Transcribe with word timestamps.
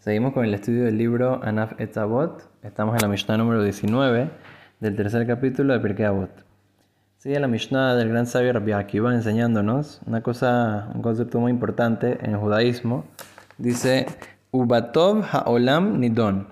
Seguimos 0.00 0.32
con 0.32 0.46
el 0.46 0.54
estudio 0.54 0.84
del 0.86 0.96
libro 0.96 1.44
Anaf 1.44 1.78
Etzavot. 1.78 2.48
Estamos 2.62 2.94
en 2.94 3.02
la 3.02 3.08
Mishnah 3.08 3.36
número 3.36 3.62
19 3.62 4.30
del 4.80 4.96
tercer 4.96 5.26
capítulo 5.26 5.74
de 5.74 5.80
Pirkei 5.80 6.06
Avot. 6.06 6.30
Sigue 7.18 7.38
la 7.38 7.48
Mishnah 7.48 7.94
del 7.96 8.08
gran 8.08 8.26
sabio 8.26 8.54
Rabbi 8.54 8.72
Akiva 8.72 9.12
enseñándonos 9.12 10.00
una 10.06 10.22
cosa, 10.22 10.90
un 10.94 11.02
concepto 11.02 11.38
muy 11.38 11.52
importante 11.52 12.16
en 12.22 12.30
el 12.30 12.38
judaísmo. 12.38 13.04
Dice, 13.58 14.06
Ubatov 14.52 15.22
ha'olam 15.30 16.00
nidon. 16.00 16.48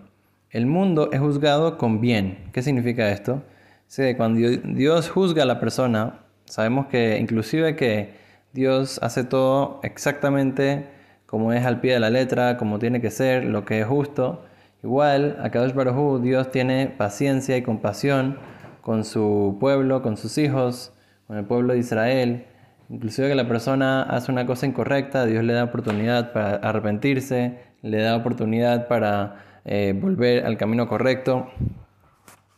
El 0.51 0.67
mundo 0.67 1.09
es 1.11 1.19
juzgado 1.19 1.79
con 1.79 2.03
bien. 2.03 2.51
¿Qué 2.53 2.61
significa 2.61 3.11
esto? 3.11 3.43
Sí, 3.87 4.15
cuando 4.15 4.47
Dios 4.63 5.09
juzga 5.09 5.45
a 5.45 5.47
la 5.47 5.59
persona, 5.59 6.21
sabemos 6.45 6.89
que 6.89 7.17
inclusive 7.17 7.77
que 7.77 8.13
Dios 8.53 9.01
hace 9.03 9.25
todo 9.25 9.81
exactamente 9.83 10.98
como 11.29 11.53
es 11.53 11.67
al 11.67 11.81
pie 11.81 11.93
de 11.93 12.01
la 12.01 12.09
letra, 12.09 12.57
como 12.57 12.79
tiene 12.79 13.03
que 13.03 13.11
ser, 13.11 13.45
lo 13.45 13.67
que 13.67 13.81
es 13.81 13.87
justo. 13.87 14.45
Igual, 14.83 15.37
a 15.43 15.51
Kadosh 15.51 15.75
Baruj 15.75 16.23
Dios 16.23 16.51
tiene 16.51 16.87
paciencia 16.87 17.55
y 17.59 17.63
compasión 17.63 18.39
con 18.81 19.05
su 19.05 19.59
pueblo, 19.61 20.01
con 20.01 20.17
sus 20.17 20.39
hijos, 20.39 20.95
con 21.27 21.37
el 21.37 21.45
pueblo 21.45 21.75
de 21.75 21.81
Israel. 21.81 22.47
Inclusive 22.89 23.29
que 23.29 23.35
la 23.35 23.47
persona 23.47 24.05
hace 24.05 24.33
una 24.33 24.47
cosa 24.47 24.65
incorrecta, 24.65 25.27
Dios 25.27 25.45
le 25.45 25.53
da 25.53 25.65
oportunidad 25.65 26.33
para 26.33 26.55
arrepentirse, 26.57 27.59
le 27.83 28.01
da 28.01 28.17
oportunidad 28.17 28.89
para 28.89 29.61
eh, 29.67 29.95
volver 29.95 30.47
al 30.47 30.57
camino 30.57 30.89
correcto. 30.89 31.51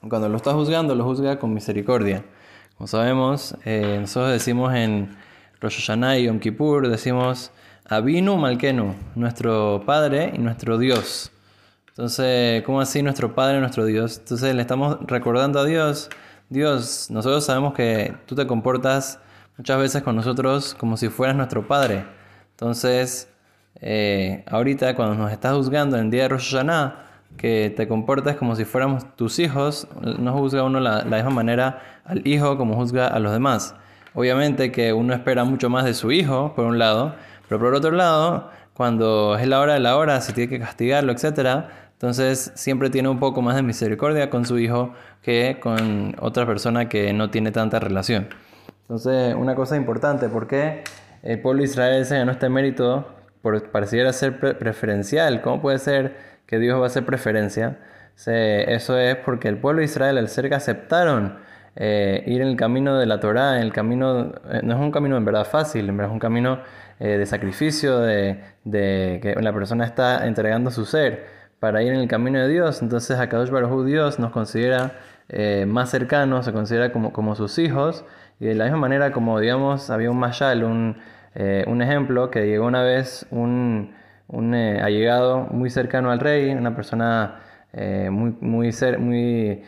Cuando 0.09 0.29
lo 0.29 0.37
está 0.37 0.53
juzgando, 0.53 0.95
lo 0.95 1.03
juzga 1.03 1.41
con 1.41 1.53
misericordia. 1.53 2.23
Como 2.77 2.87
sabemos, 2.87 3.57
eh, 3.65 3.99
nosotros 4.01 4.31
decimos 4.31 4.73
en 4.75 5.17
Rosh 5.61 5.79
Hashanah 5.79 6.19
y 6.19 6.27
Yom 6.27 6.39
Kippur, 6.39 6.89
decimos 6.89 7.51
Abinu 7.93 8.37
Malkenu, 8.37 8.95
nuestro 9.17 9.83
Padre 9.85 10.31
y 10.33 10.39
nuestro 10.39 10.79
Dios. 10.79 11.33
Entonces, 11.89 12.63
¿cómo 12.63 12.81
así 12.81 13.03
nuestro 13.03 13.35
Padre 13.35 13.57
y 13.57 13.61
nuestro 13.61 13.85
Dios? 13.85 14.19
Entonces 14.19 14.55
le 14.55 14.63
estamos 14.63 14.99
recordando 15.09 15.59
a 15.59 15.65
Dios, 15.65 16.09
Dios, 16.49 17.11
nosotros 17.11 17.45
sabemos 17.45 17.75
que 17.75 18.15
tú 18.27 18.37
te 18.37 18.47
comportas 18.47 19.19
muchas 19.59 19.77
veces 19.81 20.05
con 20.05 20.15
nosotros 20.15 20.77
como 20.79 20.97
si 20.97 21.09
fueras 21.09 21.35
nuestro 21.35 21.67
Padre. 21.67 22.05
Entonces, 22.53 23.29
eh, 23.81 24.45
ahorita 24.47 24.95
cuando 24.95 25.17
nos 25.17 25.33
estás 25.33 25.57
juzgando 25.57 25.97
en 25.97 26.05
el 26.05 26.11
día 26.13 26.23
de 26.23 26.29
Rosh 26.29 26.53
Hashanah, 26.53 26.95
que 27.37 27.75
te 27.77 27.89
comportas 27.89 28.37
como 28.37 28.55
si 28.55 28.65
fuéramos 28.65 29.17
tus 29.17 29.41
hijos, 29.41 29.89
no 30.01 30.33
juzga 30.35 30.63
uno 30.63 30.79
la, 30.79 31.03
la 31.03 31.17
misma 31.17 31.31
manera 31.31 31.83
al 32.05 32.25
hijo 32.25 32.57
como 32.57 32.77
juzga 32.77 33.09
a 33.09 33.19
los 33.19 33.33
demás. 33.33 33.75
Obviamente 34.15 34.71
que 34.71 34.93
uno 34.93 35.13
espera 35.13 35.43
mucho 35.43 35.69
más 35.71 35.85
de 35.85 35.95
su 35.95 36.13
hijo, 36.13 36.53
por 36.55 36.67
un 36.67 36.79
lado, 36.79 37.17
pero 37.51 37.59
por 37.59 37.75
otro 37.75 37.91
lado, 37.91 38.49
cuando 38.75 39.37
es 39.37 39.49
la 39.49 39.59
hora 39.59 39.75
de 39.75 39.81
la 39.81 39.97
hora, 39.97 40.21
se 40.21 40.33
tiene 40.33 40.49
que 40.49 40.61
castigarlo, 40.61 41.11
etc., 41.11 41.65
entonces 41.95 42.53
siempre 42.55 42.91
tiene 42.91 43.09
un 43.09 43.19
poco 43.19 43.43
más 43.43 43.57
de 43.57 43.63
misericordia 43.63 44.31
con 44.31 44.47
su 44.47 44.57
hijo 44.61 44.95
que 45.21 45.59
con 45.61 46.15
otra 46.21 46.47
persona 46.47 46.89
que 46.89 47.13
no 47.13 47.29
tiene 47.31 47.51
tanta 47.51 47.81
relación. 47.81 48.29
Entonces, 48.83 49.35
una 49.35 49.57
cosa 49.57 49.77
importante, 49.77 50.29
¿por 50.29 50.47
qué 50.47 50.85
el 51.25 51.43
pueblo 51.43 51.65
Israel 51.65 52.05
se 52.05 52.19
ganó 52.19 52.31
este 52.31 52.49
mérito 52.49 53.09
por 53.43 53.69
pareciera 53.73 54.13
ser 54.13 54.39
preferencial? 54.39 55.43
¿Cómo 55.43 55.61
puede 55.61 55.81
ser 55.81 56.17
que 56.47 56.61
Dios 56.61 56.79
va 56.79 56.85
a 56.85 56.87
hacer 56.87 57.05
preferencia? 57.05 57.81
eso 58.15 58.97
es 58.97 59.17
porque 59.17 59.49
el 59.49 59.57
pueblo 59.57 59.81
de 59.81 59.87
Israel, 59.87 60.19
al 60.19 60.29
ser 60.29 60.49
que 60.49 60.55
aceptaron 60.55 61.39
eh, 61.75 62.23
ir 62.27 62.43
en 62.43 62.49
el 62.49 62.57
camino 62.57 62.97
de 62.97 63.07
la 63.07 63.19
Torah, 63.19 63.57
en 63.57 63.63
el 63.63 63.73
camino, 63.73 64.33
eh, 64.51 64.61
no 64.63 64.75
es 64.75 64.81
un 64.81 64.91
camino 64.91 65.17
en 65.17 65.25
verdad 65.25 65.45
fácil, 65.45 65.89
es 65.89 66.11
un 66.11 66.19
camino 66.19 66.61
eh, 67.03 67.17
de 67.17 67.25
sacrificio, 67.25 67.99
de, 68.01 68.43
que 68.63 69.35
la 69.41 69.55
persona 69.55 69.87
está 69.87 70.27
entregando 70.27 70.71
su 70.71 70.85
ser 70.85 71.25
para 71.59 71.83
ir 71.83 71.95
en 71.95 72.01
el 72.01 72.09
camino 72.09 72.39
de 72.39 72.47
Dios. 72.49 72.83
Entonces 72.83 73.19
a 73.19 73.27
Kadosh 73.31 73.49
Baruj 73.49 73.87
Dios 73.87 74.19
nos 74.19 74.33
considera 74.33 74.93
eh, 75.31 75.65
más 75.67 75.89
cercanos, 75.89 76.45
se 76.45 76.53
considera 76.53 76.93
como, 76.93 77.15
como 77.15 77.35
sus 77.37 77.59
hijos. 77.59 78.05
Y 78.39 78.45
de 78.45 78.55
la 78.55 78.65
misma 78.65 78.81
manera 78.81 79.13
como, 79.13 79.41
digamos, 79.41 79.89
había 79.89 80.11
un 80.11 80.19
mayal, 80.19 80.63
un, 80.63 80.99
eh, 81.35 81.65
un 81.69 81.81
ejemplo, 81.81 82.31
que 82.31 82.47
llegó 82.47 82.67
una 82.67 82.83
vez 82.83 83.27
un, 83.31 83.95
un 84.29 84.55
allegado 84.55 85.47
muy 85.51 85.71
cercano 85.71 86.11
al 86.11 86.21
rey, 86.21 86.51
una 86.51 86.77
persona 86.77 87.41
muy, 88.11 88.37
muy, 88.41 88.73
ser, 88.73 88.99
muy 88.99 89.63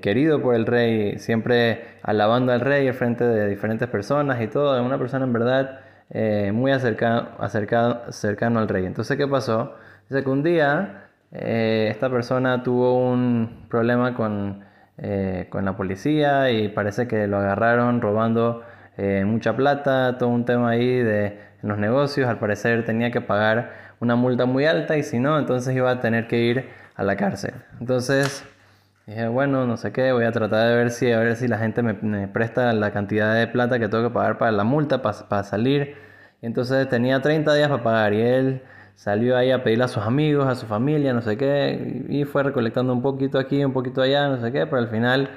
querido 0.00 0.42
por 0.42 0.56
el 0.56 0.66
rey, 0.66 1.18
siempre 1.20 1.84
alabando 2.02 2.50
al 2.50 2.60
rey 2.60 2.88
en 2.88 2.94
frente 2.94 3.24
de 3.24 3.46
diferentes 3.48 3.88
personas 3.88 4.40
y 4.42 4.48
todo, 4.48 4.82
una 4.82 4.98
persona 4.98 5.26
en 5.26 5.32
verdad 5.32 5.80
eh, 6.10 6.50
muy 6.52 6.72
acercado, 6.72 8.12
cercano 8.12 8.60
al 8.60 8.68
rey. 8.68 8.86
Entonces, 8.86 9.16
¿qué 9.16 9.26
pasó? 9.26 9.74
Dice 10.08 10.22
que 10.22 10.30
un 10.30 10.42
día 10.42 11.08
eh, 11.32 11.88
esta 11.90 12.10
persona 12.10 12.62
tuvo 12.62 12.98
un 12.98 13.66
problema 13.68 14.14
con, 14.14 14.64
eh, 14.98 15.46
con, 15.50 15.64
la 15.64 15.76
policía 15.76 16.50
y 16.50 16.68
parece 16.68 17.08
que 17.08 17.26
lo 17.26 17.38
agarraron 17.38 18.00
robando 18.00 18.62
mucha 19.24 19.56
plata, 19.56 20.18
todo 20.18 20.28
un 20.28 20.44
tema 20.44 20.70
ahí 20.70 20.98
de 20.98 21.40
los 21.62 21.78
negocios. 21.78 22.28
Al 22.28 22.38
parecer 22.38 22.84
tenía 22.84 23.10
que 23.10 23.20
pagar 23.20 23.72
una 24.00 24.16
multa 24.16 24.44
muy 24.44 24.66
alta 24.66 24.96
y 24.96 25.02
si 25.02 25.18
no, 25.18 25.38
entonces 25.38 25.74
iba 25.74 25.90
a 25.90 26.00
tener 26.00 26.28
que 26.28 26.38
ir 26.38 26.68
a 26.94 27.02
la 27.02 27.16
cárcel. 27.16 27.54
Entonces, 27.80 28.44
Dije, 29.06 29.26
bueno, 29.26 29.66
no 29.66 29.76
sé 29.76 29.92
qué, 29.92 30.12
voy 30.12 30.24
a 30.24 30.30
tratar 30.30 30.68
de 30.68 30.76
ver 30.76 30.90
si, 30.90 31.10
a 31.10 31.18
ver 31.18 31.34
si 31.36 31.48
la 31.48 31.58
gente 31.58 31.82
me, 31.82 32.28
presta 32.28 32.72
la 32.72 32.92
cantidad 32.92 33.34
de 33.34 33.48
plata 33.48 33.80
que 33.80 33.88
tengo 33.88 34.04
que 34.08 34.14
pagar 34.14 34.38
para 34.38 34.52
la 34.52 34.62
multa, 34.62 35.02
para, 35.02 35.42
salir. 35.42 35.96
Y 36.40 36.46
entonces 36.46 36.88
tenía 36.88 37.20
30 37.20 37.52
días 37.54 37.68
para 37.68 37.82
pagar 37.82 38.14
y 38.14 38.20
él 38.20 38.62
salió 38.94 39.36
ahí 39.36 39.50
a 39.50 39.64
pedirle 39.64 39.84
a 39.84 39.88
sus 39.88 40.04
amigos, 40.04 40.46
a 40.46 40.54
su 40.54 40.66
familia, 40.66 41.12
no 41.14 41.22
sé 41.22 41.36
qué, 41.36 42.04
y 42.08 42.24
fue 42.24 42.44
recolectando 42.44 42.92
un 42.92 43.02
poquito 43.02 43.38
aquí, 43.38 43.64
un 43.64 43.72
poquito 43.72 44.02
allá, 44.02 44.28
no 44.28 44.40
sé 44.40 44.52
qué, 44.52 44.66
pero 44.66 44.78
al 44.78 44.88
final 44.88 45.30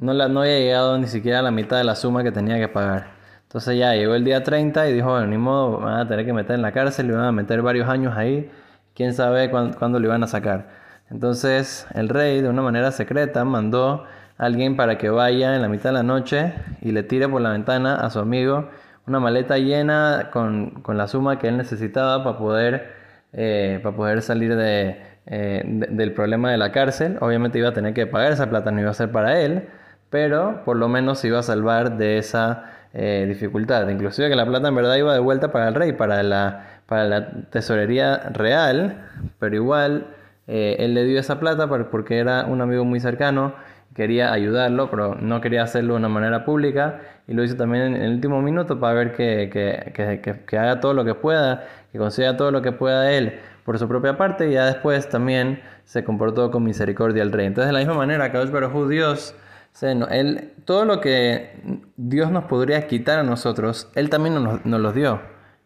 no, 0.00 0.14
la, 0.14 0.28
no 0.28 0.40
había 0.40 0.58
llegado 0.58 0.98
ni 0.98 1.06
siquiera 1.06 1.40
a 1.40 1.42
la 1.42 1.50
mitad 1.50 1.76
de 1.76 1.84
la 1.84 1.96
suma 1.96 2.22
que 2.22 2.32
tenía 2.32 2.58
que 2.58 2.68
pagar. 2.68 3.08
Entonces 3.42 3.78
ya 3.78 3.94
llegó 3.94 4.14
el 4.14 4.24
día 4.24 4.42
30 4.42 4.88
y 4.88 4.94
dijo, 4.94 5.10
bueno, 5.10 5.26
ni 5.26 5.36
modo, 5.38 5.80
van 5.80 5.98
a 6.00 6.08
tener 6.08 6.24
que 6.24 6.32
meter 6.32 6.54
en 6.56 6.62
la 6.62 6.72
cárcel, 6.72 7.08
le 7.08 7.14
van 7.14 7.24
a 7.24 7.32
meter 7.32 7.60
varios 7.62 7.88
años 7.88 8.16
ahí, 8.16 8.50
quién 8.94 9.12
sabe 9.12 9.50
cuándo, 9.50 9.78
cuándo 9.78 9.98
lo 9.98 10.06
iban 10.06 10.22
a 10.22 10.26
sacar. 10.26 10.68
Entonces 11.10 11.86
el 11.94 12.08
rey 12.08 12.40
de 12.40 12.48
una 12.48 12.62
manera 12.62 12.92
secreta 12.92 13.44
mandó 13.44 14.04
a 14.38 14.44
alguien 14.46 14.76
para 14.76 14.98
que 14.98 15.10
vaya 15.10 15.54
en 15.54 15.62
la 15.62 15.68
mitad 15.68 15.90
de 15.90 15.94
la 15.94 16.02
noche 16.02 16.54
y 16.80 16.92
le 16.92 17.02
tire 17.02 17.28
por 17.28 17.40
la 17.40 17.50
ventana 17.50 17.96
a 17.96 18.10
su 18.10 18.20
amigo 18.20 18.68
una 19.06 19.18
maleta 19.18 19.58
llena 19.58 20.28
con, 20.32 20.70
con 20.82 20.96
la 20.96 21.08
suma 21.08 21.38
que 21.38 21.48
él 21.48 21.56
necesitaba 21.56 22.22
para 22.22 22.38
poder, 22.38 22.92
eh, 23.32 23.80
para 23.82 23.96
poder 23.96 24.22
salir 24.22 24.52
eh, 24.56 24.96
de, 25.26 25.86
del 25.88 26.12
problema 26.12 26.52
de 26.52 26.58
la 26.58 26.70
cárcel. 26.70 27.18
Obviamente 27.20 27.58
iba 27.58 27.70
a 27.70 27.74
tener 27.74 27.92
que 27.92 28.06
pagar 28.06 28.32
esa 28.32 28.48
plata, 28.48 28.70
no 28.70 28.80
iba 28.80 28.90
a 28.90 28.94
ser 28.94 29.10
para 29.10 29.40
él, 29.40 29.68
pero 30.10 30.62
por 30.64 30.76
lo 30.76 30.88
menos 30.88 31.18
se 31.18 31.28
iba 31.28 31.40
a 31.40 31.42
salvar 31.42 31.96
de 31.96 32.18
esa 32.18 32.64
eh, 32.92 33.24
dificultad. 33.26 33.88
Inclusive 33.88 34.28
que 34.28 34.36
la 34.36 34.46
plata 34.46 34.68
en 34.68 34.76
verdad 34.76 34.94
iba 34.96 35.12
de 35.12 35.20
vuelta 35.20 35.50
para 35.50 35.68
el 35.68 35.74
rey, 35.74 35.92
para 35.92 36.22
la, 36.22 36.66
para 36.86 37.04
la 37.04 37.30
tesorería 37.50 38.16
real, 38.32 38.96
pero 39.40 39.56
igual 39.56 40.06
eh, 40.52 40.84
él 40.84 40.94
le 40.94 41.04
dio 41.04 41.20
esa 41.20 41.38
plata 41.38 41.68
porque 41.68 42.18
era 42.18 42.44
un 42.44 42.60
amigo 42.60 42.84
muy 42.84 42.98
cercano, 42.98 43.54
quería 43.94 44.32
ayudarlo, 44.32 44.90
pero 44.90 45.14
no 45.14 45.40
quería 45.40 45.62
hacerlo 45.62 45.94
de 45.94 46.00
una 46.00 46.08
manera 46.08 46.44
pública 46.44 47.02
y 47.28 47.34
lo 47.34 47.44
hizo 47.44 47.54
también 47.56 47.94
en 47.94 48.02
el 48.02 48.14
último 48.14 48.42
minuto 48.42 48.80
para 48.80 48.94
ver 48.94 49.12
que, 49.14 49.48
que, 49.48 50.58
haga 50.58 50.80
todo 50.80 50.92
lo 50.92 51.04
que 51.04 51.14
pueda, 51.14 51.68
que 51.92 51.98
consiga 51.98 52.36
todo 52.36 52.50
lo 52.50 52.62
que 52.62 52.72
pueda 52.72 53.12
él 53.12 53.38
por 53.64 53.78
su 53.78 53.86
propia 53.86 54.16
parte 54.16 54.50
y 54.50 54.54
ya 54.54 54.66
después 54.66 55.08
también 55.08 55.60
se 55.84 56.02
comportó 56.02 56.50
con 56.50 56.64
misericordia 56.64 57.22
al 57.22 57.30
rey. 57.30 57.46
Entonces 57.46 57.68
de 57.68 57.72
la 57.72 57.78
misma 57.78 57.94
manera, 57.94 58.32
Kadosh 58.32 58.50
Baruj 58.50 58.88
Dios, 58.88 59.36
él, 59.82 60.52
todo 60.64 60.84
lo 60.84 61.00
que 61.00 61.60
Dios 61.96 62.32
nos 62.32 62.46
podría 62.46 62.88
quitar 62.88 63.20
a 63.20 63.22
nosotros, 63.22 63.88
Él 63.94 64.10
también 64.10 64.34
nos, 64.34 64.66
nos 64.66 64.80
los 64.80 64.94
dio. 64.96 65.20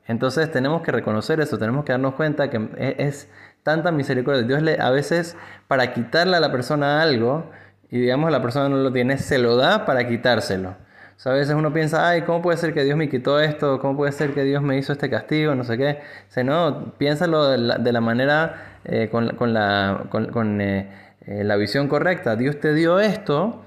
Entonces 0.06 0.52
tenemos 0.52 0.82
que 0.82 0.92
reconocer 0.92 1.40
eso, 1.40 1.56
tenemos 1.56 1.86
que 1.86 1.92
darnos 1.92 2.14
cuenta 2.16 2.50
que 2.50 2.68
es 2.98 3.30
tanta 3.64 3.90
misericordia. 3.90 4.42
Dios 4.42 4.62
le, 4.62 4.80
a 4.80 4.90
veces 4.90 5.36
para 5.66 5.92
quitarle 5.92 6.36
a 6.36 6.40
la 6.40 6.52
persona 6.52 7.02
algo, 7.02 7.50
y 7.90 7.98
digamos 7.98 8.30
la 8.30 8.40
persona 8.40 8.68
no 8.68 8.76
lo 8.76 8.92
tiene, 8.92 9.18
se 9.18 9.38
lo 9.38 9.56
da 9.56 9.84
para 9.86 10.06
quitárselo. 10.06 10.76
a 11.24 11.30
veces 11.30 11.54
uno 11.54 11.72
piensa, 11.72 12.08
ay, 12.08 12.22
¿cómo 12.22 12.42
puede 12.42 12.58
ser 12.58 12.74
que 12.74 12.84
Dios 12.84 12.96
me 12.96 13.08
quitó 13.08 13.40
esto? 13.40 13.80
¿Cómo 13.80 13.96
puede 13.96 14.12
ser 14.12 14.34
que 14.34 14.44
Dios 14.44 14.62
me 14.62 14.78
hizo 14.78 14.92
este 14.92 15.10
castigo? 15.10 15.54
No 15.56 15.64
sé 15.64 15.76
qué. 15.78 16.00
O 16.36 16.44
no, 16.44 16.94
piénsalo 16.98 17.48
de 17.48 17.58
la, 17.58 17.78
de 17.78 17.92
la 17.92 18.00
manera, 18.00 18.78
eh, 18.84 19.08
con, 19.10 19.34
con, 19.36 19.54
la, 19.54 20.04
con, 20.10 20.26
con 20.26 20.60
eh, 20.60 20.90
eh, 21.26 21.44
la 21.44 21.56
visión 21.56 21.88
correcta. 21.88 22.36
Dios 22.36 22.60
te 22.60 22.74
dio 22.74 23.00
esto 23.00 23.64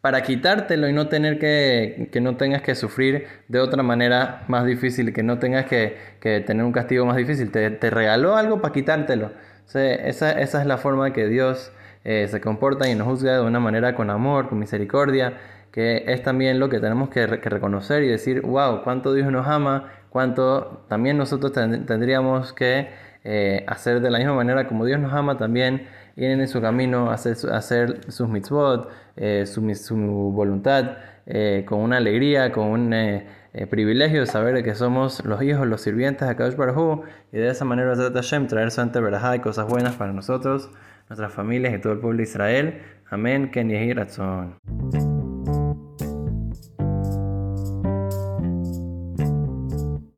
para 0.00 0.22
quitártelo 0.22 0.88
y 0.88 0.92
no 0.92 1.08
tener 1.08 1.38
que, 1.38 2.08
que 2.10 2.20
no 2.20 2.36
tengas 2.36 2.62
que 2.62 2.74
sufrir 2.74 3.26
de 3.48 3.60
otra 3.60 3.82
manera 3.82 4.44
más 4.48 4.64
difícil, 4.64 5.12
que 5.12 5.22
no 5.22 5.38
tengas 5.38 5.66
que, 5.66 5.96
que 6.20 6.40
tener 6.40 6.64
un 6.64 6.72
castigo 6.72 7.04
más 7.04 7.16
difícil. 7.16 7.50
Te, 7.50 7.70
te 7.70 7.90
regaló 7.90 8.36
algo 8.36 8.60
para 8.60 8.72
quitártelo. 8.72 9.32
esa, 9.74 10.32
esa, 10.32 10.60
es 10.60 10.66
la 10.66 10.78
forma 10.78 11.12
que 11.12 11.26
Dios 11.26 11.72
eh, 12.04 12.28
se 12.30 12.40
comporta 12.40 12.88
y 12.88 12.94
nos 12.94 13.06
juzga 13.08 13.34
de 13.34 13.42
una 13.42 13.60
manera 13.60 13.94
con 13.94 14.08
amor, 14.08 14.48
con 14.48 14.58
misericordia, 14.58 15.34
que 15.70 16.04
es 16.06 16.22
también 16.22 16.58
lo 16.58 16.68
que 16.68 16.80
tenemos 16.80 17.10
que, 17.10 17.40
que 17.40 17.48
reconocer 17.50 18.02
y 18.02 18.08
decir, 18.08 18.40
wow, 18.40 18.82
cuánto 18.82 19.12
Dios 19.12 19.30
nos 19.30 19.46
ama, 19.46 19.92
cuanto 20.08 20.84
también 20.88 21.18
nosotros 21.18 21.52
tendríamos 21.52 22.52
que 22.52 22.88
eh, 23.22 23.64
hacer 23.66 24.00
de 24.00 24.10
la 24.10 24.18
misma 24.18 24.34
manera 24.34 24.66
como 24.66 24.86
Dios 24.86 24.98
nos 24.98 25.12
ama 25.12 25.36
también, 25.36 25.86
ir 26.24 26.30
en 26.30 26.48
su 26.48 26.60
camino, 26.60 27.10
hacer, 27.10 27.36
hacer 27.52 28.00
sus 28.10 28.28
mitzvot, 28.28 28.90
eh, 29.16 29.44
su, 29.46 29.74
su, 29.74 29.96
voluntad, 29.96 30.98
eh, 31.26 31.64
con 31.66 31.80
una 31.80 31.96
alegría, 31.96 32.52
con 32.52 32.68
un 32.68 33.24
privilegio 33.68 34.20
de 34.20 34.26
saber 34.26 34.62
que 34.62 34.74
somos 34.74 35.24
los 35.24 35.42
hijos, 35.42 35.66
los 35.66 35.80
sirvientes 35.80 36.28
de 36.28 36.36
Kadosh 36.36 36.54
Baruj 36.54 37.04
y 37.32 37.38
de 37.38 37.48
esa 37.48 37.64
manera 37.64 37.96
Hashem 37.96 38.46
traer 38.46 38.70
su 38.70 38.80
ante 38.80 39.00
y 39.00 39.38
cosas 39.40 39.66
buenas 39.66 39.96
para 39.96 40.12
nosotros, 40.12 40.70
nuestras 41.08 41.32
familias 41.32 41.74
y 41.74 41.78
todo 41.78 41.94
el 41.94 41.98
pueblo 41.98 42.18
de 42.18 42.22
Israel. 42.22 42.82
Amén. 43.10 43.50
Ken 43.50 43.68
Yehi 43.68 43.92